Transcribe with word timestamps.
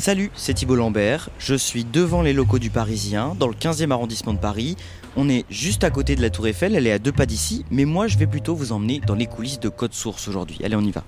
Salut, 0.00 0.30
c'est 0.34 0.54
Thibault 0.54 0.76
Lambert. 0.76 1.28
Je 1.38 1.54
suis 1.54 1.84
devant 1.84 2.22
les 2.22 2.32
locaux 2.32 2.58
du 2.58 2.70
Parisien, 2.70 3.36
dans 3.38 3.48
le 3.48 3.52
15e 3.52 3.90
arrondissement 3.90 4.32
de 4.32 4.38
Paris. 4.38 4.76
On 5.14 5.28
est 5.28 5.44
juste 5.50 5.84
à 5.84 5.90
côté 5.90 6.16
de 6.16 6.22
la 6.22 6.30
Tour 6.30 6.46
Eiffel, 6.46 6.74
elle 6.74 6.86
est 6.86 6.92
à 6.92 6.98
deux 6.98 7.12
pas 7.12 7.26
d'ici, 7.26 7.66
mais 7.70 7.84
moi 7.84 8.06
je 8.06 8.16
vais 8.16 8.26
plutôt 8.26 8.54
vous 8.54 8.72
emmener 8.72 9.02
dans 9.06 9.14
les 9.14 9.26
coulisses 9.26 9.60
de 9.60 9.68
Code 9.68 9.92
Source 9.92 10.26
aujourd'hui. 10.26 10.58
Allez, 10.64 10.74
on 10.74 10.80
y 10.80 10.90
va. 10.90 11.04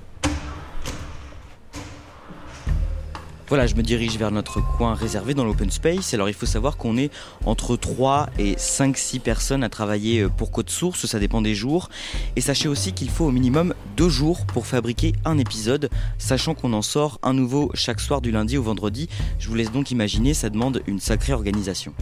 Voilà, 3.53 3.67
je 3.67 3.75
me 3.75 3.83
dirige 3.83 4.17
vers 4.17 4.31
notre 4.31 4.63
coin 4.63 4.95
réservé 4.95 5.35
dans 5.35 5.45
l'open 5.45 5.71
space. 5.71 6.15
Alors 6.15 6.31
il 6.31 6.35
faut 6.35 6.47
savoir 6.47 6.79
qu'on 6.79 6.97
est 6.97 7.11
entre 7.45 7.77
3 7.77 8.31
et 8.39 8.55
5 8.57 8.97
6 8.97 9.19
personnes 9.19 9.63
à 9.63 9.69
travailler 9.69 10.21
euh, 10.21 10.31
pour 10.31 10.51
Code 10.51 10.71
Source, 10.71 11.05
ça 11.05 11.19
dépend 11.19 11.43
des 11.43 11.55
jours. 11.55 11.91
Et 12.35 12.41
sachez 12.41 12.67
aussi 12.67 12.95
qu'il 12.95 13.11
faut 13.11 13.27
au 13.27 13.31
minimum 13.31 13.75
2 13.99 14.09
jours 14.09 14.47
pour 14.47 14.67
fabriquer 14.67 15.13
un 15.27 15.37
épisode, 15.37 15.91
sachant 16.17 16.55
qu'on 16.55 16.73
en 16.73 16.81
sort 16.81 17.19
un 17.23 17.35
nouveau 17.35 17.71
chaque 17.75 18.01
soir 18.01 18.23
du 18.23 18.31
lundi 18.31 18.57
au 18.57 18.63
vendredi. 18.63 19.11
Je 19.39 19.49
vous 19.49 19.55
laisse 19.55 19.71
donc 19.71 19.91
imaginer, 19.91 20.33
ça 20.33 20.49
demande 20.49 20.83
une 20.87 20.99
sacrée 20.99 21.35
organisation. 21.35 21.93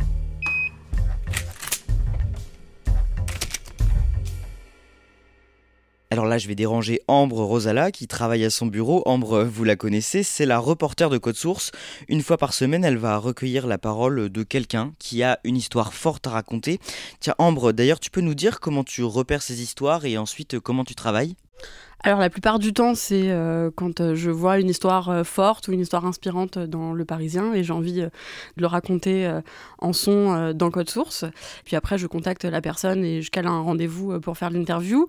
Alors 6.20 6.28
là, 6.28 6.36
je 6.36 6.48
vais 6.48 6.54
déranger 6.54 7.00
Ambre 7.08 7.42
Rosala 7.42 7.90
qui 7.90 8.06
travaille 8.06 8.44
à 8.44 8.50
son 8.50 8.66
bureau. 8.66 9.02
Ambre, 9.06 9.42
vous 9.42 9.64
la 9.64 9.74
connaissez, 9.74 10.22
c'est 10.22 10.44
la 10.44 10.58
reporter 10.58 11.08
de 11.08 11.16
Code 11.16 11.34
Source. 11.34 11.72
Une 12.08 12.20
fois 12.20 12.36
par 12.36 12.52
semaine, 12.52 12.84
elle 12.84 12.98
va 12.98 13.16
recueillir 13.16 13.66
la 13.66 13.78
parole 13.78 14.28
de 14.28 14.42
quelqu'un 14.42 14.92
qui 14.98 15.22
a 15.22 15.40
une 15.44 15.56
histoire 15.56 15.94
forte 15.94 16.26
à 16.26 16.30
raconter. 16.30 16.78
Tiens, 17.20 17.34
Ambre, 17.38 17.72
d'ailleurs, 17.72 18.00
tu 18.00 18.10
peux 18.10 18.20
nous 18.20 18.34
dire 18.34 18.60
comment 18.60 18.84
tu 18.84 19.02
repères 19.02 19.40
ces 19.40 19.62
histoires 19.62 20.04
et 20.04 20.18
ensuite 20.18 20.60
comment 20.60 20.84
tu 20.84 20.94
travailles? 20.94 21.36
Alors 22.02 22.18
la 22.18 22.30
plupart 22.30 22.58
du 22.58 22.72
temps, 22.72 22.94
c'est 22.94 23.30
euh, 23.30 23.70
quand 23.74 24.00
euh, 24.00 24.14
je 24.14 24.30
vois 24.30 24.58
une 24.58 24.70
histoire 24.70 25.10
euh, 25.10 25.22
forte 25.22 25.68
ou 25.68 25.72
une 25.72 25.80
histoire 25.80 26.06
inspirante 26.06 26.58
dans 26.58 26.94
Le 26.94 27.04
Parisien 27.04 27.52
et 27.52 27.62
j'ai 27.62 27.74
envie 27.74 27.92
de 27.92 28.10
le 28.56 28.66
raconter 28.66 29.30
en 29.78 29.92
son 29.92 30.52
dans 30.54 30.70
Code 30.70 30.88
Source. 30.88 31.24
Puis 31.64 31.76
après, 31.76 31.98
je 31.98 32.06
contacte 32.06 32.44
la 32.44 32.60
personne 32.60 33.04
et 33.04 33.20
je 33.20 33.30
cale 33.30 33.46
un 33.46 33.60
rendez-vous 33.60 34.18
pour 34.20 34.38
faire 34.38 34.50
l'interview. 34.50 35.06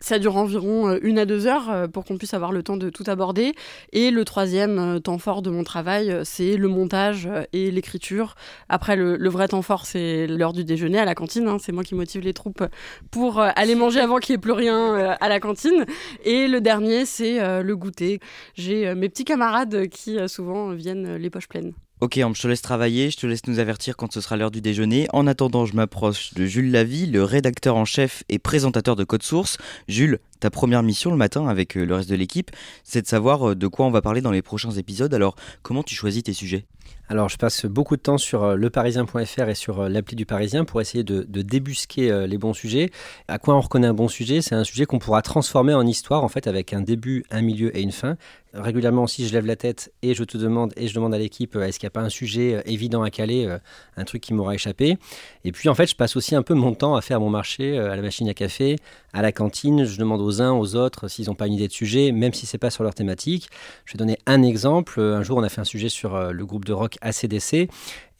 Ça 0.00 0.18
dure 0.18 0.36
environ 0.36 0.98
une 1.02 1.18
à 1.18 1.26
deux 1.26 1.46
heures 1.46 1.88
pour 1.90 2.04
qu'on 2.04 2.16
puisse 2.16 2.34
avoir 2.34 2.52
le 2.52 2.62
temps 2.62 2.76
de 2.76 2.90
tout 2.90 3.04
aborder. 3.06 3.54
Et 3.92 4.10
le 4.10 4.24
troisième 4.24 5.00
temps 5.00 5.18
fort 5.18 5.42
de 5.42 5.50
mon 5.50 5.64
travail, 5.64 6.20
c'est 6.24 6.56
le 6.56 6.68
montage 6.68 7.28
et 7.52 7.70
l'écriture. 7.70 8.34
Après, 8.68 8.96
le, 8.96 9.28
vrai 9.28 9.48
temps 9.48 9.62
fort, 9.62 9.86
c'est 9.86 10.26
l'heure 10.26 10.52
du 10.52 10.64
déjeuner 10.64 10.98
à 10.98 11.04
la 11.04 11.14
cantine. 11.14 11.48
Hein. 11.48 11.58
C'est 11.60 11.72
moi 11.72 11.84
qui 11.84 11.94
motive 11.94 12.22
les 12.22 12.34
troupes 12.34 12.64
pour 13.10 13.40
aller 13.40 13.74
manger 13.74 14.00
avant 14.00 14.18
qu'il 14.18 14.34
n'y 14.34 14.38
ait 14.38 14.40
plus 14.40 14.52
rien 14.52 15.16
à 15.20 15.28
la 15.28 15.40
cantine. 15.40 15.86
Le 16.32 16.60
dernier, 16.60 17.06
c'est 17.06 17.40
euh, 17.40 17.62
le 17.62 17.76
goûter. 17.76 18.20
J'ai 18.54 18.88
euh, 18.88 18.94
mes 18.94 19.08
petits 19.08 19.24
camarades 19.24 19.88
qui 19.88 20.18
euh, 20.18 20.28
souvent 20.28 20.70
viennent 20.70 21.16
les 21.16 21.30
poches 21.30 21.48
pleines. 21.48 21.72
Ok, 22.00 22.16
je 22.16 22.42
te 22.42 22.48
laisse 22.48 22.62
travailler, 22.62 23.10
je 23.10 23.16
te 23.16 23.26
laisse 23.26 23.46
nous 23.46 23.60
avertir 23.60 23.96
quand 23.96 24.12
ce 24.12 24.20
sera 24.20 24.36
l'heure 24.36 24.50
du 24.50 24.60
déjeuner. 24.60 25.06
En 25.12 25.28
attendant, 25.28 25.66
je 25.66 25.76
m'approche 25.76 26.34
de 26.34 26.46
Jules 26.46 26.72
Lavie, 26.72 27.06
le 27.06 27.22
rédacteur 27.22 27.76
en 27.76 27.84
chef 27.84 28.24
et 28.28 28.40
présentateur 28.40 28.96
de 28.96 29.04
Code 29.04 29.22
Source. 29.22 29.56
Jules, 29.86 30.18
ta 30.42 30.50
première 30.50 30.82
mission 30.82 31.12
le 31.12 31.16
matin 31.16 31.46
avec 31.46 31.76
le 31.76 31.94
reste 31.94 32.10
de 32.10 32.16
l'équipe, 32.16 32.50
c'est 32.82 33.00
de 33.00 33.06
savoir 33.06 33.54
de 33.54 33.66
quoi 33.68 33.86
on 33.86 33.92
va 33.92 34.02
parler 34.02 34.20
dans 34.20 34.32
les 34.32 34.42
prochains 34.42 34.72
épisodes. 34.72 35.14
Alors, 35.14 35.36
comment 35.62 35.84
tu 35.84 35.94
choisis 35.94 36.24
tes 36.24 36.32
sujets? 36.32 36.66
Alors, 37.08 37.28
je 37.28 37.36
passe 37.36 37.66
beaucoup 37.66 37.96
de 37.96 38.00
temps 38.00 38.16
sur 38.16 38.42
euh, 38.42 38.56
leparisien.fr 38.56 39.48
et 39.48 39.54
sur 39.54 39.80
euh, 39.80 39.88
l'appli 39.90 40.16
du 40.16 40.24
Parisien 40.24 40.64
pour 40.64 40.80
essayer 40.80 41.04
de, 41.04 41.24
débusquer 41.42 42.10
euh, 42.10 42.26
les 42.26 42.38
bons 42.38 42.54
sujets. 42.54 42.90
À 43.28 43.38
quoi 43.38 43.54
on 43.54 43.60
reconnaît 43.60 43.88
un 43.88 43.92
bon 43.92 44.08
sujet? 44.08 44.40
C'est 44.40 44.54
un 44.54 44.64
sujet 44.64 44.86
qu'on 44.86 44.98
pourra 44.98 45.20
transformer 45.20 45.74
en 45.74 45.86
histoire, 45.86 46.24
en 46.24 46.28
fait, 46.28 46.46
avec 46.46 46.72
un 46.72 46.80
début, 46.80 47.24
un 47.30 47.42
milieu 47.42 47.76
et 47.76 47.82
une 47.82 47.92
fin. 47.92 48.16
Régulièrement 48.54 49.02
aussi, 49.02 49.26
je 49.26 49.32
lève 49.34 49.46
la 49.46 49.56
tête 49.56 49.92
et 50.02 50.14
je 50.14 50.24
te 50.24 50.38
demande, 50.38 50.72
et 50.76 50.88
je 50.88 50.94
demande 50.94 51.14
à 51.14 51.18
l'équipe, 51.18 51.56
est-ce 51.56 51.78
qu'il 51.78 51.86
n'y 51.86 51.92
a 51.92 51.96
pas 51.98 52.02
un 52.02 52.10
sujet 52.10 52.62
évident 52.66 53.02
à 53.02 53.10
caler, 53.10 53.48
un 53.96 54.04
truc 54.04 54.20
qui 54.20 54.34
m'aura 54.34 54.54
échappé? 54.54 54.98
Et 55.44 55.52
puis, 55.52 55.70
en 55.70 55.74
fait, 55.74 55.86
je 55.86 55.96
passe 55.96 56.16
aussi 56.16 56.34
un 56.34 56.42
peu 56.42 56.52
mon 56.52 56.74
temps 56.74 56.94
à 56.94 57.00
faire 57.00 57.18
mon 57.18 57.30
marché 57.30 57.78
à 57.78 57.96
la 57.96 58.02
machine 58.02 58.28
à 58.28 58.34
café, 58.34 58.76
à 59.14 59.22
la 59.22 59.32
cantine. 59.32 59.84
Je 59.84 59.98
demande 59.98 60.20
aux 60.20 60.31
uns, 60.40 60.52
aux 60.52 60.74
autres, 60.76 61.08
s'ils 61.08 61.26
n'ont 61.26 61.34
pas 61.34 61.46
une 61.46 61.54
idée 61.54 61.68
de 61.68 61.72
sujet, 61.72 62.12
même 62.12 62.32
si 62.32 62.46
c'est 62.46 62.58
pas 62.58 62.70
sur 62.70 62.84
leur 62.84 62.94
thématique. 62.94 63.48
Je 63.84 63.92
vais 63.92 63.98
donner 63.98 64.18
un 64.26 64.42
exemple. 64.42 65.00
Un 65.00 65.22
jour, 65.22 65.38
on 65.38 65.42
a 65.42 65.48
fait 65.48 65.60
un 65.60 65.64
sujet 65.64 65.88
sur 65.88 66.32
le 66.32 66.46
groupe 66.46 66.64
de 66.64 66.72
rock 66.72 66.96
ACDC. 67.02 67.68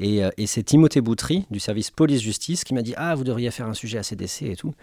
Et, 0.03 0.25
euh, 0.25 0.31
et 0.37 0.47
c'est 0.47 0.65
Timothée 0.65 1.01
Boutry 1.01 1.47
du 1.51 1.61
service 1.61 1.91
police-justice 1.91 2.65
qui 2.65 2.75
m'a 2.75 2.83
dit 2.83 2.95
Ah, 2.97 3.15
vous 3.15 3.25
devriez 3.25 3.51
faire 3.51 3.69
un 3.69 3.75
sujet 3.75 3.99
ACDC 3.99 4.43
et 4.43 4.57
tout. 4.57 4.75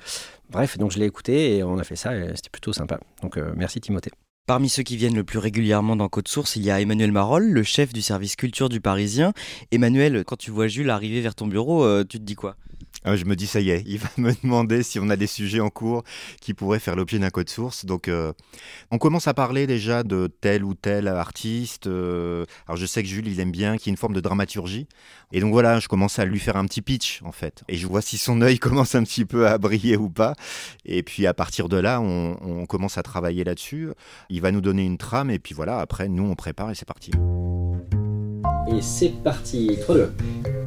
Bref, 0.50 0.78
donc 0.78 0.92
je 0.92 1.00
l'ai 1.00 1.06
écouté 1.06 1.58
et 1.58 1.64
on 1.64 1.78
a 1.78 1.84
fait 1.84 1.98
ça 1.98 2.16
et 2.16 2.32
c'était 2.36 2.50
plutôt 2.50 2.74
sympa. 2.74 3.00
Donc 3.22 3.38
euh, 3.38 3.52
merci 3.56 3.82
Timothée. 3.82 4.12
Parmi 4.48 4.70
ceux 4.70 4.82
qui 4.82 4.98
viennent 4.98 5.16
le 5.16 5.24
plus 5.24 5.38
régulièrement 5.38 5.96
dans 5.96 6.08
Code 6.08 6.28
Source, 6.28 6.56
il 6.56 6.64
y 6.64 6.72
a 6.72 6.82
Emmanuel 6.82 7.12
Marolles, 7.12 7.52
le 7.52 7.62
chef 7.62 7.94
du 7.94 8.02
service 8.02 8.36
culture 8.36 8.68
du 8.68 8.82
Parisien. 8.82 9.34
Emmanuel, 9.72 10.24
quand 10.26 10.38
tu 10.38 10.50
vois 10.50 10.68
Jules 10.68 10.90
arriver 10.90 11.22
vers 11.22 11.36
ton 11.36 11.46
bureau, 11.46 11.84
euh, 11.84 12.04
tu 12.08 12.18
te 12.18 12.24
dis 12.24 12.36
quoi? 12.36 12.56
Ah, 13.06 13.16
je 13.16 13.26
me 13.26 13.36
dis, 13.36 13.48
ça 13.48 13.62
y 13.62 13.70
est, 13.70 13.84
il 13.86 13.98
va 13.98 14.10
me 14.18 14.34
demander 14.44 14.84
si 14.84 15.00
on 15.00 15.10
a 15.10 15.16
des 15.16 15.28
sujets 15.28 15.62
en 15.62 15.70
cours 15.70 16.04
qui 16.42 16.54
pourraient 16.54 16.80
faire 16.80 16.96
l'objet 16.96 17.18
d'un 17.18 17.30
code 17.30 17.50
source. 17.50 17.86
Donc, 17.86 18.08
euh, 18.08 18.34
on 18.92 18.98
commence 18.98 19.28
à 19.28 19.34
parler 19.34 19.68
déjà 19.68 20.04
de 20.04 20.28
tel 20.42 20.64
ou 20.64 20.74
tel 20.74 21.08
artiste. 21.08 21.88
Euh, 21.88 22.46
alors, 22.68 22.78
je 22.78 22.86
sais 22.86 23.02
que 23.02 23.08
Jules, 23.08 23.28
il 23.28 23.40
aime 23.40 23.52
bien 23.52 23.78
qu'il 23.78 23.88
y 23.88 23.90
ait 23.90 23.94
une 23.94 23.98
forme 23.98 24.14
de 24.14 24.20
dramaturgie. 24.20 24.88
Et 25.32 25.40
donc, 25.40 25.52
voilà, 25.52 25.80
je 25.80 25.88
commence 25.88 26.20
à 26.20 26.26
lui 26.26 26.40
faire 26.40 26.58
un 26.58 26.66
petit 26.66 26.82
pitch, 26.82 27.22
en 27.24 27.32
fait. 27.32 27.64
Et 27.70 27.78
je 27.78 27.88
vois 27.88 28.02
si 28.02 28.18
son 28.18 28.42
œil 28.42 28.60
commence 28.60 28.96
un 28.96 29.04
petit 29.04 29.26
peu 29.26 29.48
à 29.48 29.58
briller 29.58 29.96
ou 29.96 30.10
pas. 30.10 30.36
Et 30.86 31.04
puis, 31.04 31.26
à 31.26 31.34
partir 31.34 31.70
de 31.70 31.78
là, 31.78 32.02
on, 32.02 32.66
commence 32.66 32.98
à 32.98 33.04
travailler 33.04 33.44
là-dessus. 33.44 33.90
Il 34.30 34.42
va 34.42 34.52
nous 34.52 34.62
donner 34.62 34.86
une 34.86 34.98
trame. 34.98 35.32
Et 35.32 35.40
puis, 35.40 35.56
voilà, 35.56 35.80
après, 35.80 36.10
nous, 36.10 36.24
on 36.24 36.36
prépare 36.36 36.70
et 36.70 36.76
c'est 36.76 36.88
parti. 36.88 37.12
Et 38.72 38.82
c'est 38.82 39.24
parti. 39.24 39.78
3, 39.82 39.96
2. 39.96 40.14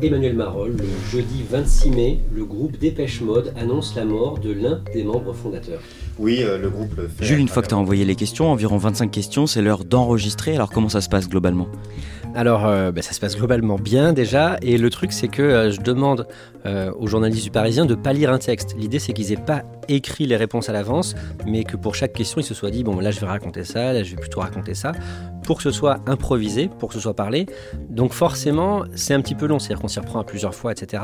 Emmanuel 0.03 0.35
Marolles, 0.35 0.77
le 0.77 1.11
jeudi 1.13 1.45
26 1.49 1.91
mai, 1.91 2.19
le 2.35 2.45
groupe 2.45 2.77
Dépêche 2.77 3.21
Mode 3.21 3.53
annonce 3.57 3.95
la 3.95 4.05
mort 4.05 4.41
de 4.41 4.53
l'un 4.53 4.83
des 4.93 5.05
membres 5.05 5.33
fondateurs. 5.33 5.81
Oui, 6.19 6.43
euh, 6.43 6.59
le 6.59 6.71
groupe 6.71 6.97
le 6.97 7.07
fait. 7.07 7.25
Jules, 7.25 7.39
une 7.39 7.47
fois 7.47 7.63
que 7.63 7.69
tu 7.69 7.75
as 7.75 7.79
envoyé 7.79 8.05
les 8.05 8.17
questions, 8.17 8.51
environ 8.51 8.79
25 8.79 9.13
questions, 9.13 9.47
c'est 9.47 9.63
l'heure 9.63 9.85
d'enregistrer. 9.85 10.57
Alors 10.57 10.71
comment 10.71 10.89
ça 10.89 11.01
se 11.01 11.09
passe 11.09 11.29
globalement? 11.29 11.69
Alors, 12.35 12.67
euh, 12.67 12.93
ben, 12.93 13.03
ça 13.03 13.13
se 13.13 13.21
passe 13.21 13.37
globalement 13.37 13.77
bien 13.77 14.13
déjà. 14.13 14.57
Et 14.63 14.79
le 14.79 14.91
truc, 14.91 15.13
c'est 15.13 15.29
que 15.29 15.43
euh, 15.43 15.71
je 15.71 15.81
demande 15.81 16.27
aux 16.97 17.09
journalistes 17.09 17.43
du 17.43 17.51
Parisien 17.51 17.87
de 17.87 17.97
pas 17.97 18.13
lire 18.13 18.33
un 18.33 18.39
texte. 18.39 18.77
L'idée, 18.79 19.01
c'est 19.01 19.13
qu'ils 19.13 19.33
aient 19.33 19.37
pas 19.37 19.65
écrit 19.89 20.27
les 20.27 20.37
réponses 20.37 20.69
à 20.69 20.73
l'avance, 20.73 21.17
mais 21.45 21.65
que 21.65 21.77
pour 21.77 21.97
chaque 21.97 22.13
question, 22.13 22.41
ils 22.41 22.45
se 22.45 22.55
soient 22.55 22.71
dit 22.71 22.85
bon, 22.85 23.01
là, 23.01 23.11
je 23.11 23.19
vais 23.19 23.27
raconter 23.27 23.65
ça, 23.65 23.93
là, 23.93 24.05
je 24.05 24.11
vais 24.11 24.21
plutôt 24.21 24.41
raconter 24.41 24.75
ça, 24.75 24.93
pour 25.43 25.57
que 25.57 25.63
ce 25.63 25.71
soit 25.73 25.99
improvisé, 26.07 26.71
pour 26.79 26.89
que 26.89 26.95
ce 26.95 27.01
soit 27.01 27.15
parlé. 27.15 27.47
Donc, 27.91 28.13
forcément, 28.13 28.85
c'est 28.95 29.15
un 29.15 29.21
petit 29.21 29.35
peu 29.35 29.47
long, 29.47 29.59
c'est-à-dire 29.59 29.81
qu'on 29.81 29.89
s'y 29.89 29.99
reprend 29.99 30.21
à 30.21 30.25
plusieurs 30.25 30.55
fois, 30.55 30.73
etc. 30.73 31.03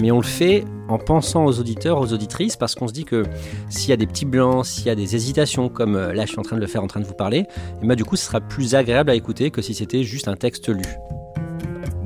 Mais 0.00 0.10
on 0.10 0.16
le 0.16 0.24
fait 0.24 0.64
en 0.88 0.98
pensant 0.98 1.44
aux 1.44 1.60
auditeurs, 1.60 2.00
aux 2.00 2.12
auditrices, 2.12 2.56
parce 2.56 2.74
qu'on 2.74 2.88
se 2.88 2.92
dit 2.92 3.04
que 3.04 3.24
s'il 3.68 3.90
y 3.90 3.92
a 3.92 3.96
des 3.96 4.06
petits 4.06 4.26
blancs, 4.26 4.66
s'il 4.66 4.86
y 4.86 4.90
a 4.90 4.94
des 4.94 5.14
hésitations, 5.14 5.68
comme 5.68 5.96
là, 5.96 6.24
je 6.24 6.30
suis 6.30 6.38
en 6.38 6.42
train 6.42 6.56
de 6.56 6.60
le 6.60 6.66
faire, 6.66 6.82
en 6.82 6.88
train 6.88 7.00
de 7.00 7.06
vous 7.06 7.14
parler, 7.14 7.46
et 7.82 7.86
ben, 7.86 7.94
du 7.94 8.04
coup, 8.04 8.16
ce 8.16 8.26
sera 8.26 8.40
plus 8.40 8.74
agréable 8.74 9.10
à 9.10 9.14
écouter 9.14 9.50
que 9.50 9.62
si 9.62 9.74
c'était 9.74 10.02
juste 10.02 10.28
un 10.28 10.36
texte 10.36 10.65
lu. 10.72 10.82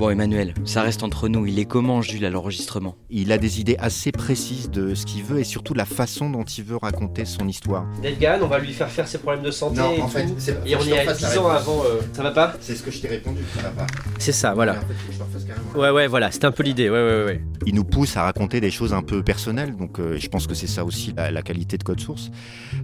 Bon 0.01 0.09
Emmanuel, 0.09 0.55
ça 0.65 0.81
reste 0.81 1.03
entre 1.03 1.27
nous, 1.27 1.45
il 1.45 1.59
est 1.59 1.65
comment 1.65 2.01
Jules 2.01 2.25
à 2.25 2.31
l'enregistrement? 2.31 2.95
Il 3.11 3.31
a 3.31 3.37
des 3.37 3.59
idées 3.61 3.75
assez 3.77 4.11
précises 4.11 4.71
de 4.71 4.95
ce 4.95 5.05
qu'il 5.05 5.21
veut 5.23 5.37
et 5.39 5.43
surtout 5.43 5.75
la 5.75 5.85
façon 5.85 6.31
dont 6.31 6.43
il 6.43 6.63
veut 6.63 6.77
raconter 6.77 7.23
son 7.23 7.47
histoire. 7.47 7.85
Delgan, 8.01 8.39
on 8.41 8.47
va 8.47 8.57
lui 8.57 8.73
faire 8.73 8.89
faire 8.89 9.07
ses 9.07 9.19
problèmes 9.19 9.43
de 9.43 9.51
santé 9.51 9.77
Non, 9.79 9.91
et 9.93 10.01
en 10.01 10.07
fait, 10.07 10.25
c'est- 10.39 10.57
et 10.65 10.75
on 10.75 10.79
que 10.79 10.85
est 10.85 10.87
je 10.87 10.89
te 10.89 10.95
à 10.95 11.03
fasse 11.03 11.21
la 11.21 11.29
10 11.29 11.37
ans 11.37 11.47
avant. 11.49 11.83
euh, 11.85 11.99
Ça 12.13 12.23
va 12.23 12.31
pas? 12.31 12.55
C'est 12.61 12.73
ce 12.75 12.81
que 12.81 12.89
je 12.89 12.99
t'ai 12.99 13.09
répondu, 13.09 13.41
ça 13.55 13.61
va 13.61 13.69
pas. 13.69 13.85
C'est 14.17 14.31
ça, 14.31 14.55
voilà. 14.55 14.79
En 14.79 14.81
fait. 14.81 15.79
Ouais, 15.79 15.91
ouais, 15.91 16.07
voilà, 16.07 16.31
c'était 16.31 16.45
un 16.47 16.51
peu 16.51 16.63
l'idée. 16.63 16.89
Ouais, 16.89 16.95
ouais, 16.97 17.23
ouais. 17.25 17.41
Il 17.67 17.75
nous 17.75 17.85
pousse 17.85 18.17
à 18.17 18.23
raconter 18.23 18.59
des 18.59 18.71
choses 18.71 18.93
un 18.93 19.03
peu 19.03 19.21
personnelles, 19.21 19.75
donc 19.75 19.99
euh, 19.99 20.17
je 20.17 20.27
pense 20.29 20.47
que 20.47 20.55
c'est 20.55 20.65
ça 20.65 20.83
aussi 20.83 21.13
la, 21.15 21.29
la 21.29 21.43
qualité 21.43 21.77
de 21.77 21.83
Code 21.83 21.99
Source. 21.99 22.31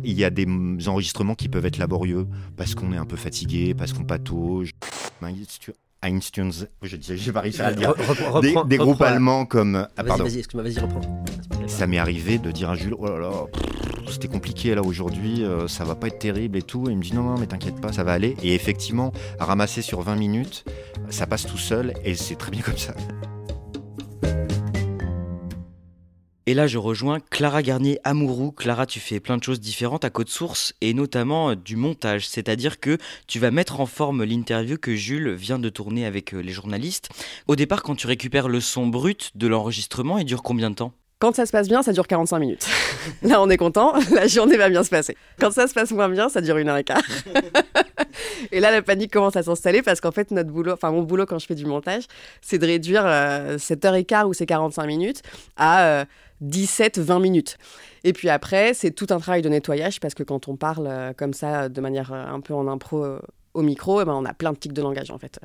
Il 0.04 0.14
y 0.14 0.24
a 0.24 0.30
des 0.30 0.46
enregistrements 0.86 1.34
qui 1.34 1.50
peuvent 1.50 1.66
être 1.66 1.80
laborieux 1.80 2.28
parce 2.58 2.76
qu'on 2.76 2.94
est 2.94 2.98
un 2.98 3.06
peu 3.08 3.18
fatigué, 3.18 3.74
parce 3.74 3.92
qu'on 3.92 4.04
patauge. 4.04 4.74
Einstein, 6.04 6.52
je 6.84 6.96
disais, 6.96 7.18
j'ai 7.18 7.32
pas 7.32 7.42
réussi 7.42 7.62
à 7.62 7.72
le 7.72 7.76
dire. 7.76 7.92
Re- 7.92 8.42
repre- 8.42 8.68
Des, 8.68 8.78
groupes 8.78 9.02
allemands 9.02 9.46
comme. 9.46 9.88
Ah, 9.98 10.04
Vas-y, 10.04 10.20
vas-y, 10.20 10.38
excuse-moi, 10.40 10.64
vas-y, 10.64 10.80
reprends. 10.80 11.24
Ça 11.68 11.88
m'est 11.88 11.98
arrivé 11.98 12.38
de 12.38 12.52
dire 12.52 12.70
à 12.70 12.76
Jules, 12.76 12.96
oh 12.98 13.08
là 13.08 13.18
là, 13.18 13.32
c'était 14.10 14.28
compliqué 14.30 14.74
là 14.74 14.82
aujourd'hui, 14.84 15.44
euh, 15.44 15.68
ça 15.68 15.84
va 15.84 15.96
pas 15.96 16.08
être 16.08 16.20
terrible 16.20 16.58
et 16.58 16.62
tout. 16.62 16.88
Et 16.88 16.92
il 16.92 16.98
me 16.98 17.02
dit 17.04 17.14
non, 17.14 17.24
non, 17.24 17.38
mais 17.38 17.48
t'inquiète 17.48 17.82
pas, 17.82 17.92
ça 17.92 18.04
va 18.04 18.14
aller. 18.14 18.38
Et 18.42 18.54
effectivement, 18.56 19.12
ramasser 19.40 19.82
sur 19.82 20.02
20 20.02 20.16
minutes, 20.16 20.64
ça 21.10 21.26
passe 21.28 21.46
tout 21.46 21.58
seul 21.58 21.94
et 22.06 22.16
c'est 22.16 22.36
très 22.36 22.52
bien 22.52 22.62
comme 22.62 22.78
ça. 22.78 22.94
Et 26.50 26.54
là, 26.54 26.66
je 26.66 26.78
rejoins 26.78 27.20
Clara 27.20 27.62
Garnier 27.62 28.00
Amourou. 28.06 28.54
Clara, 28.54 28.86
tu 28.86 29.02
fais 29.02 29.20
plein 29.20 29.36
de 29.36 29.44
choses 29.44 29.60
différentes 29.60 30.06
à 30.06 30.10
Code 30.10 30.30
Source 30.30 30.74
et 30.80 30.94
notamment 30.94 31.50
euh, 31.50 31.56
du 31.56 31.76
montage. 31.76 32.26
C'est-à-dire 32.26 32.80
que 32.80 32.98
tu 33.28 33.38
vas 33.38 33.52
mettre 33.52 33.82
en 33.82 33.86
forme 33.86 34.24
l'interview 34.24 34.78
que 34.78 34.96
Jules 34.96 35.34
vient 35.34 35.60
de 35.60 35.68
tourner 35.68 36.06
avec 36.06 36.34
euh, 36.34 36.40
les 36.40 36.54
journalistes. 36.54 37.10
Au 37.48 37.58
départ, 37.58 37.84
quand 37.84 37.96
tu 37.96 38.08
récupères 38.08 38.48
le 38.48 38.62
son 38.62 38.88
brut 38.88 39.32
de 39.36 39.46
l'enregistrement, 39.46 40.20
il 40.20 40.26
dure 40.26 40.42
combien 40.42 40.70
de 40.70 40.76
temps? 40.76 40.94
Quand 41.20 41.36
ça 41.36 41.46
se 41.46 41.52
passe 41.52 41.68
bien, 41.68 41.82
ça 41.82 41.94
dure 41.94 42.08
45 42.08 42.40
minutes. 42.40 42.68
Là, 43.24 43.42
on 43.42 43.50
est 43.50 43.58
content, 43.58 43.94
la 44.12 44.28
journée 44.28 44.58
va 44.58 44.70
bien 44.70 44.84
se 44.84 44.90
passer. 44.90 45.18
Quand 45.40 45.52
ça 45.52 45.68
se 45.68 45.74
passe 45.74 45.92
moins 45.92 46.10
bien, 46.10 46.30
ça 46.30 46.42
dure 46.42 46.58
une 46.58 46.70
heure 46.70 46.78
et 46.78 46.84
quart. 46.84 47.02
et 48.52 48.60
là, 48.60 48.72
la 48.72 48.82
panique 48.82 49.12
commence 49.12 49.36
à 49.36 49.44
s'installer 49.44 49.82
parce 49.82 50.02
qu'en 50.02 50.12
fait, 50.12 50.32
notre 50.32 50.50
boulot, 50.50 50.74
enfin 50.74 50.92
mon 50.92 51.04
boulot 51.04 51.26
quand 51.26 51.40
je 51.40 51.48
fais 51.48 51.56
du 51.56 51.66
montage, 51.66 52.04
c'est 52.42 52.58
de 52.60 52.66
réduire 52.66 53.04
euh, 53.06 53.58
cette 53.58 53.84
heure 53.86 53.96
et 53.96 54.04
quart 54.04 54.28
ou 54.28 54.34
ces 54.34 54.46
45 54.46 54.86
minutes 54.86 55.22
à 55.56 55.86
euh, 55.86 56.06
17-20 56.44 57.22
minutes. 57.22 57.58
Et 58.04 58.14
puis 58.14 58.30
après, 58.30 58.74
c'est 58.74 58.92
tout 58.92 59.08
un 59.10 59.20
travail 59.20 59.42
de 59.42 59.50
nettoyage 59.50 60.00
parce 60.00 60.14
que 60.14 60.24
quand 60.24 60.48
on 60.48 60.56
parle 60.56 60.88
euh, 60.88 61.14
comme 61.14 61.34
ça, 61.34 61.70
de 61.70 61.82
manière 61.82 62.14
euh, 62.14 62.26
un 62.26 62.40
peu 62.40 62.54
en 62.54 62.68
impro 62.68 63.04
euh, 63.04 63.20
au 63.54 63.62
micro, 63.62 64.02
eh 64.02 64.06
ben, 64.06 64.14
on 64.14 64.26
a 64.26 64.34
plein 64.34 64.54
de 64.54 64.58
tics 64.58 64.74
de 64.74 64.82
langage 64.82 65.12
en 65.12 65.18
fait. 65.18 65.40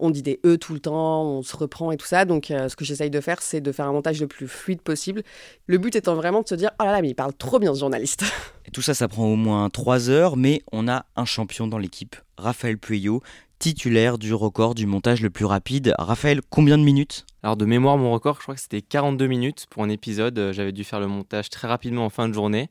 On 0.00 0.10
dit 0.10 0.22
des 0.22 0.40
E 0.44 0.56
tout 0.56 0.72
le 0.72 0.80
temps, 0.80 1.22
on 1.24 1.42
se 1.42 1.56
reprend 1.56 1.92
et 1.92 1.96
tout 1.96 2.06
ça. 2.06 2.24
Donc, 2.24 2.50
euh, 2.50 2.68
ce 2.68 2.76
que 2.76 2.84
j'essaye 2.84 3.10
de 3.10 3.20
faire, 3.20 3.42
c'est 3.42 3.60
de 3.60 3.70
faire 3.70 3.86
un 3.86 3.92
montage 3.92 4.20
le 4.20 4.26
plus 4.26 4.48
fluide 4.48 4.80
possible. 4.80 5.22
Le 5.66 5.78
but 5.78 5.94
étant 5.94 6.14
vraiment 6.14 6.42
de 6.42 6.48
se 6.48 6.54
dire 6.54 6.70
Oh 6.80 6.84
là 6.84 6.92
là, 6.92 7.02
mais 7.02 7.10
il 7.10 7.14
parle 7.14 7.34
trop 7.34 7.58
bien 7.58 7.74
ce 7.74 7.80
journaliste. 7.80 8.24
Et 8.66 8.70
tout 8.70 8.82
ça, 8.82 8.94
ça 8.94 9.08
prend 9.08 9.26
au 9.26 9.36
moins 9.36 9.68
3 9.70 10.10
heures, 10.10 10.36
mais 10.36 10.62
on 10.72 10.88
a 10.88 11.04
un 11.16 11.24
champion 11.24 11.66
dans 11.66 11.78
l'équipe, 11.78 12.16
Raphaël 12.36 12.78
Pueyo, 12.78 13.22
titulaire 13.58 14.18
du 14.18 14.32
record 14.32 14.74
du 14.74 14.86
montage 14.86 15.20
le 15.20 15.30
plus 15.30 15.44
rapide. 15.44 15.94
Raphaël, 15.98 16.40
combien 16.48 16.78
de 16.78 16.82
minutes? 16.82 17.26
Alors 17.42 17.56
de 17.56 17.64
mémoire, 17.66 17.96
mon 17.98 18.12
record, 18.12 18.36
je 18.36 18.42
crois 18.42 18.54
que 18.54 18.60
c'était 18.60 18.82
42 18.82 19.26
minutes 19.26 19.66
pour 19.70 19.82
un 19.82 19.88
épisode. 19.88 20.38
Euh, 20.38 20.52
J'avais 20.52 20.72
dû 20.72 20.84
faire 20.84 21.00
le 21.00 21.06
montage 21.06 21.50
très 21.50 21.68
rapidement 21.68 22.04
en 22.04 22.10
fin 22.10 22.28
de 22.28 22.34
journée. 22.34 22.70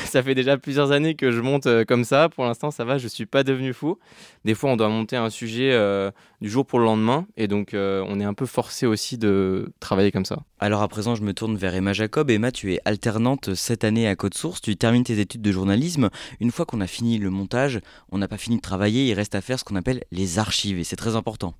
ça 0.11 0.21
fait 0.21 0.35
déjà 0.35 0.57
plusieurs 0.57 0.91
années 0.91 1.15
que 1.15 1.31
je 1.31 1.39
monte 1.39 1.67
euh, 1.67 1.85
comme 1.85 2.03
ça. 2.03 2.29
Pour 2.29 2.43
l'instant, 2.43 2.69
ça 2.69 2.83
va, 2.83 2.97
je 2.97 3.07
suis 3.07 3.25
pas 3.25 3.43
devenu 3.43 3.73
fou. 3.73 3.97
Des 4.45 4.53
fois, 4.55 4.71
on 4.71 4.75
doit 4.75 4.89
monter 4.89 5.15
un 5.15 5.29
sujet 5.29 5.71
euh, 5.71 6.11
du 6.41 6.49
jour 6.49 6.65
pour 6.65 6.79
le 6.79 6.85
lendemain. 6.85 7.25
Et 7.37 7.47
donc, 7.47 7.73
euh, 7.73 8.03
on 8.07 8.19
est 8.19 8.25
un 8.25 8.33
peu 8.33 8.45
forcé 8.45 8.85
aussi 8.85 9.17
de 9.17 9.71
travailler 9.79 10.11
comme 10.11 10.25
ça. 10.25 10.39
Alors 10.59 10.83
à 10.83 10.87
présent, 10.87 11.15
je 11.15 11.23
me 11.23 11.33
tourne 11.33 11.55
vers 11.55 11.73
Emma 11.73 11.93
Jacob. 11.93 12.29
Emma, 12.29 12.51
tu 12.51 12.73
es 12.73 12.79
alternante 12.85 13.55
cette 13.55 13.83
année 13.83 14.07
à 14.07 14.15
Code 14.15 14.35
Source. 14.35 14.61
Tu 14.61 14.75
termines 14.75 15.03
tes 15.03 15.19
études 15.19 15.41
de 15.41 15.51
journalisme. 15.51 16.09
Une 16.39 16.51
fois 16.51 16.65
qu'on 16.65 16.81
a 16.81 16.87
fini 16.87 17.17
le 17.17 17.29
montage, 17.29 17.79
on 18.11 18.19
n'a 18.19 18.27
pas 18.27 18.37
fini 18.37 18.57
de 18.57 18.61
travailler. 18.61 19.07
Il 19.07 19.13
reste 19.13 19.33
à 19.33 19.41
faire 19.41 19.57
ce 19.57 19.63
qu'on 19.63 19.75
appelle 19.75 20.03
les 20.11 20.37
archives. 20.37 20.77
Et 20.77 20.83
c'est 20.83 20.95
très 20.95 21.15
important. 21.15 21.55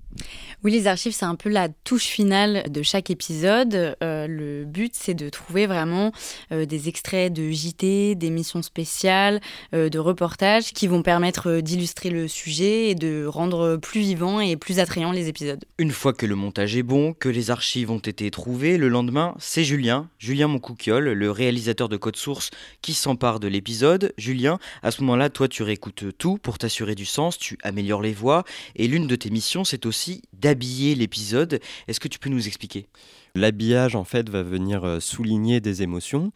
Oui, 0.62 0.70
les 0.70 0.86
archives, 0.86 1.12
c'est 1.12 1.24
un 1.24 1.34
peu 1.34 1.48
la 1.48 1.68
touche 1.68 2.04
finale 2.06 2.70
de 2.70 2.82
chaque 2.82 3.10
épisode. 3.10 3.96
Euh, 4.02 4.26
le 4.28 4.64
but, 4.64 4.92
c'est 4.94 5.14
de 5.14 5.28
trouver 5.30 5.66
vraiment 5.66 6.12
euh, 6.52 6.64
des 6.64 6.88
extraits 6.88 7.32
de 7.32 7.50
JT, 7.50 8.14
d'émissions 8.42 8.62
spéciales, 8.62 9.40
euh, 9.72 9.88
de 9.88 9.98
reportages 9.98 10.72
qui 10.72 10.88
vont 10.88 11.02
permettre 11.02 11.48
euh, 11.48 11.60
d'illustrer 11.60 12.10
le 12.10 12.26
sujet 12.26 12.90
et 12.90 12.94
de 12.94 13.24
rendre 13.24 13.76
plus 13.76 14.00
vivant 14.00 14.40
et 14.40 14.56
plus 14.56 14.80
attrayant 14.80 15.12
les 15.12 15.28
épisodes. 15.28 15.64
Une 15.78 15.92
fois 15.92 16.12
que 16.12 16.26
le 16.26 16.34
montage 16.34 16.76
est 16.76 16.82
bon, 16.82 17.12
que 17.12 17.28
les 17.28 17.50
archives 17.50 17.90
ont 17.90 17.98
été 17.98 18.30
trouvées, 18.30 18.78
le 18.78 18.88
lendemain, 18.88 19.34
c'est 19.38 19.62
Julien, 19.62 20.08
Julien 20.18 20.48
Moncouquiole, 20.48 21.12
le 21.12 21.30
réalisateur 21.30 21.88
de 21.88 21.96
Code 21.96 22.16
Source, 22.16 22.50
qui 22.80 22.94
s'empare 22.94 23.38
de 23.38 23.46
l'épisode. 23.46 24.12
Julien, 24.18 24.58
à 24.82 24.90
ce 24.90 25.02
moment-là, 25.02 25.30
toi, 25.30 25.46
tu 25.46 25.62
réécoutes 25.62 26.04
tout 26.18 26.38
pour 26.38 26.58
t'assurer 26.58 26.96
du 26.96 27.04
sens, 27.04 27.38
tu 27.38 27.58
améliores 27.62 28.02
les 28.02 28.12
voix, 28.12 28.44
et 28.74 28.88
l'une 28.88 29.06
de 29.06 29.16
tes 29.16 29.30
missions, 29.30 29.64
c'est 29.64 29.86
aussi 29.86 30.22
d'habiller 30.32 30.94
l'épisode. 30.96 31.60
Est-ce 31.86 32.00
que 32.00 32.08
tu 32.08 32.18
peux 32.18 32.30
nous 32.30 32.46
expliquer? 32.48 32.88
L'habillage, 33.34 33.96
en 33.96 34.04
fait, 34.04 34.28
va 34.28 34.42
venir 34.42 34.84
euh, 34.84 35.00
souligner 35.00 35.60
des 35.60 35.82
émotions. 35.82 36.32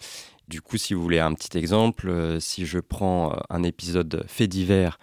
Du 0.49 0.61
coup, 0.61 0.77
si 0.77 0.95
vous 0.95 1.03
voulez 1.03 1.19
un 1.19 1.35
petit 1.35 1.59
exemple, 1.59 2.09
euh, 2.09 2.39
si 2.39 2.67
je 2.67 2.79
prends 2.79 3.33
euh, 3.33 3.37
un 3.51 3.65
épisode 3.65 4.25
fait 4.29 4.47
divers 4.47 4.99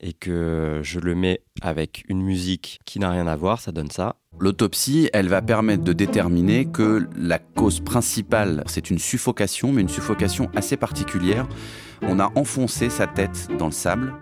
et 0.00 0.12
que 0.12 0.80
je 0.82 1.00
le 1.00 1.14
mets 1.14 1.40
avec 1.62 2.04
une 2.08 2.20
musique 2.20 2.80
qui 2.84 2.98
n'a 2.98 3.10
rien 3.10 3.26
à 3.26 3.36
voir, 3.36 3.60
ça 3.60 3.72
donne 3.72 3.90
ça. 3.90 4.16
L'autopsie, 4.38 5.08
elle 5.12 5.28
va 5.28 5.40
permettre 5.40 5.84
de 5.84 5.92
déterminer 5.92 6.66
que 6.66 7.08
la 7.16 7.38
cause 7.38 7.80
principale, 7.80 8.64
c'est 8.66 8.90
une 8.90 8.98
suffocation, 8.98 9.72
mais 9.72 9.80
une 9.80 9.88
suffocation 9.88 10.50
assez 10.54 10.76
particulière. 10.76 11.48
On 12.02 12.18
a 12.18 12.30
enfoncé 12.34 12.90
sa 12.90 13.06
tête 13.06 13.48
dans 13.58 13.66
le 13.66 13.72
sable. 13.72 14.14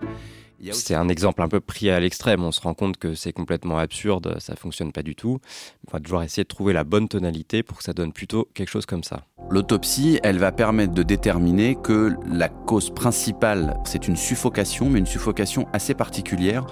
C'est 0.72 0.94
un 0.94 1.08
exemple 1.08 1.42
un 1.42 1.48
peu 1.48 1.60
pris 1.60 1.90
à 1.90 1.98
l'extrême. 1.98 2.44
On 2.44 2.52
se 2.52 2.60
rend 2.60 2.74
compte 2.74 2.98
que 2.98 3.14
c'est 3.14 3.32
complètement 3.32 3.78
absurde, 3.78 4.36
ça 4.40 4.56
fonctionne 4.56 4.92
pas 4.92 5.02
du 5.02 5.16
tout. 5.16 5.40
On 5.88 5.92
va 5.92 6.00
devoir 6.00 6.22
essayer 6.22 6.42
de 6.44 6.48
trouver 6.48 6.72
la 6.72 6.84
bonne 6.84 7.08
tonalité 7.08 7.62
pour 7.62 7.78
que 7.78 7.84
ça 7.84 7.94
donne 7.94 8.12
plutôt 8.12 8.48
quelque 8.54 8.68
chose 8.68 8.86
comme 8.86 9.02
ça. 9.02 9.24
L'autopsie, 9.50 10.20
elle 10.22 10.38
va 10.38 10.52
permettre 10.52 10.94
de 10.94 11.02
déterminer 11.02 11.74
que 11.74 12.14
la 12.32 12.48
cause 12.48 12.90
principale, 12.90 13.76
c'est 13.84 14.06
une 14.06 14.14
suffocation, 14.14 14.88
mais 14.88 15.00
une 15.00 15.06
suffocation 15.06 15.66
assez 15.72 15.92
particulière. 15.92 16.66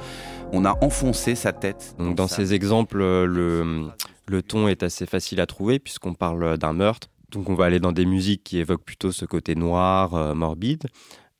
On 0.52 0.64
a 0.64 0.78
enfoncé 0.80 1.34
sa 1.34 1.52
tête. 1.52 1.96
Donc 1.98 2.14
dans 2.14 2.28
ces 2.28 2.54
exemples, 2.54 2.98
le, 2.98 3.90
le 4.28 4.42
ton 4.42 4.68
est 4.68 4.84
assez 4.84 5.06
facile 5.06 5.40
à 5.40 5.46
trouver 5.46 5.80
puisqu'on 5.80 6.14
parle 6.14 6.56
d'un 6.56 6.72
meurtre. 6.72 7.08
Donc 7.32 7.50
on 7.50 7.54
va 7.54 7.64
aller 7.64 7.80
dans 7.80 7.90
des 7.90 8.06
musiques 8.06 8.44
qui 8.44 8.58
évoquent 8.58 8.84
plutôt 8.84 9.10
ce 9.10 9.24
côté 9.24 9.56
noir, 9.56 10.14
euh, 10.14 10.34
morbide. 10.34 10.86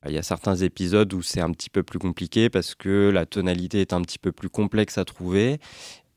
Il 0.07 0.13
y 0.13 0.19
a 0.19 0.25
certains 0.25 0.57
épisodes 0.57 1.13
où 1.15 1.23
c'est 1.23 1.41
un 1.41 1.53
petit 1.53 1.71
peu 1.71 1.85
plus 1.85 2.01
compliqué 2.01 2.51
parce 2.51 2.75
que 2.75 3.11
la 3.11 3.27
tonalité 3.27 3.81
est 3.81 3.93
un 3.93 4.03
petit 4.03 4.19
peu 4.19 4.33
plus 4.33 4.51
complexe 4.51 4.99
à 4.99 5.05
trouver. 5.05 5.59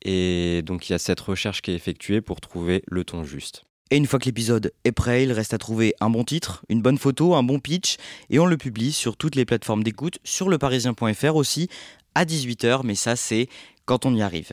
Et 0.02 0.64
donc 0.64 0.90
il 0.90 0.94
y 0.94 0.96
a 0.96 1.00
cette 1.00 1.20
recherche 1.20 1.62
qui 1.62 1.70
est 1.70 1.76
effectuée 1.76 2.22
pour 2.22 2.42
trouver 2.42 2.84
le 2.88 3.04
ton 3.04 3.24
juste. 3.24 3.66
Et 3.92 3.98
une 3.98 4.08
fois 4.08 4.20
que 4.20 4.26
l'épisode 4.26 4.72
est 4.86 4.94
prêt, 4.94 5.24
il 5.24 5.34
reste 5.34 5.54
à 5.54 5.58
trouver 5.58 5.94
un 6.00 6.10
bon 6.10 6.24
titre, 6.24 6.64
une 6.70 6.82
bonne 6.82 6.98
photo, 6.98 7.36
un 7.36 7.44
bon 7.44 7.60
pitch, 7.60 7.98
et 8.30 8.40
on 8.40 8.46
le 8.46 8.56
publie 8.56 8.94
sur 8.94 9.18
toutes 9.18 9.36
les 9.36 9.44
plateformes 9.44 9.84
d'écoute, 9.84 10.18
sur 10.24 10.48
leparisien.fr 10.48 11.36
aussi, 11.36 11.68
à 12.16 12.24
18h, 12.24 12.82
mais 12.86 12.96
ça 12.96 13.18
c'est 13.18 13.50
quand 13.86 14.06
on 14.06 14.16
y 14.16 14.22
arrive. 14.22 14.52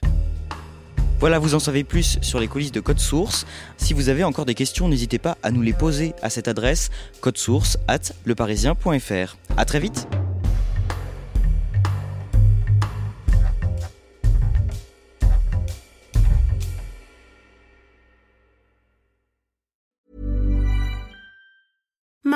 Voilà, 1.21 1.39
vous 1.39 1.55
en 1.55 1.61
savez 1.61 1.85
plus 1.85 2.19
sur 2.21 2.41
les 2.41 2.49
coulisses 2.49 2.73
de 2.73 2.81
Code 2.81 3.01
Source. 3.01 3.47
Si 3.77 3.93
vous 3.93 4.09
avez 4.09 4.25
encore 4.25 4.45
des 4.45 4.55
questions, 4.55 4.89
n'hésitez 4.89 5.19
pas 5.19 5.39
à 5.43 5.51
nous 5.51 5.63
les 5.63 5.73
poser 5.73 6.15
à 6.23 6.31
cette 6.31 6.49
adresse 6.49 6.91
codesource 7.21 7.77
at 7.87 8.13
leparisien.fr. 8.25 9.37
A 9.57 9.65
très 9.65 9.81
vite 9.81 10.09